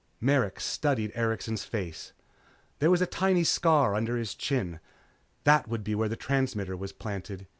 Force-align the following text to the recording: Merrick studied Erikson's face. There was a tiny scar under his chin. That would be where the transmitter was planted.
Merrick 0.19 0.59
studied 0.59 1.11
Erikson's 1.13 1.63
face. 1.63 2.11
There 2.79 2.89
was 2.89 3.03
a 3.03 3.05
tiny 3.05 3.43
scar 3.43 3.93
under 3.93 4.17
his 4.17 4.33
chin. 4.33 4.79
That 5.43 5.67
would 5.67 5.83
be 5.83 5.93
where 5.93 6.09
the 6.09 6.15
transmitter 6.15 6.75
was 6.75 6.91
planted. 6.91 7.45